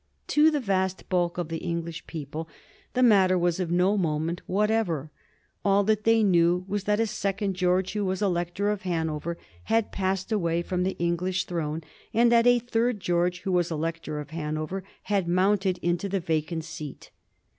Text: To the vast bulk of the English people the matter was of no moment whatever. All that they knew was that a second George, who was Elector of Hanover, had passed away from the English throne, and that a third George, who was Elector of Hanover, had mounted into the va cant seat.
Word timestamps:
To 0.29 0.49
the 0.49 0.59
vast 0.59 1.07
bulk 1.09 1.37
of 1.37 1.49
the 1.49 1.59
English 1.59 2.07
people 2.07 2.49
the 2.95 3.03
matter 3.03 3.37
was 3.37 3.59
of 3.59 3.69
no 3.69 3.95
moment 3.99 4.41
whatever. 4.47 5.11
All 5.63 5.83
that 5.83 6.05
they 6.05 6.23
knew 6.23 6.65
was 6.67 6.85
that 6.85 6.99
a 6.99 7.05
second 7.05 7.53
George, 7.55 7.93
who 7.93 8.03
was 8.03 8.19
Elector 8.19 8.71
of 8.71 8.81
Hanover, 8.81 9.37
had 9.65 9.91
passed 9.91 10.31
away 10.31 10.63
from 10.63 10.81
the 10.81 10.97
English 10.97 11.45
throne, 11.45 11.83
and 12.15 12.31
that 12.31 12.47
a 12.47 12.57
third 12.57 12.99
George, 12.99 13.41
who 13.41 13.51
was 13.51 13.69
Elector 13.69 14.19
of 14.19 14.31
Hanover, 14.31 14.83
had 15.03 15.27
mounted 15.27 15.77
into 15.83 16.09
the 16.09 16.19
va 16.19 16.41
cant 16.41 16.63
seat. 16.65 17.11